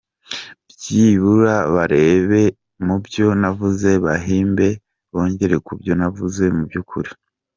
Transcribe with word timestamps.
Byibura 0.69 1.55
barebe 1.73 2.41
mubyo 2.85 3.27
navuze 3.41 3.89
bahimbe 4.05 4.67
bongera 5.11 5.55
kubyo 5.65 5.93
navuze 5.99 6.43
mu 6.55 6.63
by’ukuri. 6.69 7.11